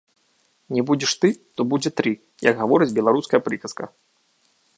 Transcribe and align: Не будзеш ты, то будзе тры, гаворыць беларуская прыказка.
Не 0.77 0.81
будзеш 0.91 1.11
ты, 1.25 1.29
то 1.55 1.61
будзе 1.73 1.93
тры, 2.01 2.13
гаворыць 2.63 2.91
беларуская 2.99 3.41
прыказка. 3.51 3.83